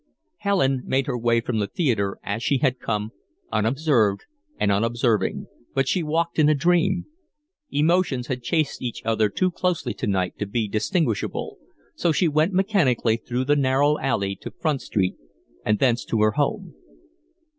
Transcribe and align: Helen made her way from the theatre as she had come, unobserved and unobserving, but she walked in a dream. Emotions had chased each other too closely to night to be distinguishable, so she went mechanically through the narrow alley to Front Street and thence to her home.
Helen 0.37 0.81
made 0.87 1.05
her 1.05 1.15
way 1.15 1.41
from 1.41 1.59
the 1.59 1.67
theatre 1.67 2.17
as 2.23 2.41
she 2.41 2.57
had 2.57 2.79
come, 2.79 3.11
unobserved 3.51 4.25
and 4.59 4.71
unobserving, 4.71 5.45
but 5.75 5.87
she 5.87 6.01
walked 6.01 6.39
in 6.39 6.49
a 6.49 6.55
dream. 6.55 7.05
Emotions 7.69 8.25
had 8.25 8.41
chased 8.41 8.81
each 8.81 9.03
other 9.05 9.29
too 9.29 9.51
closely 9.51 9.93
to 9.93 10.07
night 10.07 10.39
to 10.39 10.47
be 10.47 10.67
distinguishable, 10.67 11.59
so 11.93 12.11
she 12.11 12.27
went 12.27 12.51
mechanically 12.51 13.17
through 13.17 13.45
the 13.45 13.55
narrow 13.55 13.99
alley 13.99 14.35
to 14.41 14.49
Front 14.49 14.81
Street 14.81 15.17
and 15.63 15.77
thence 15.77 16.03
to 16.05 16.19
her 16.23 16.31
home. 16.31 16.73